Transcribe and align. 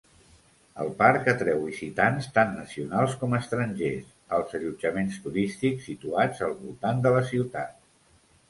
El 0.83 0.87
parc 1.01 1.27
atreu 1.33 1.59
visitants 1.65 2.29
tant 2.37 2.55
nacionals 2.61 3.13
com 3.23 3.37
estrangers 3.41 4.07
als 4.39 4.57
allotjaments 4.61 5.23
turístics 5.27 5.87
situats 5.91 6.43
al 6.49 6.57
voltant 6.65 7.07
de 7.09 7.17
la 7.19 7.25
ciutat. 7.33 7.79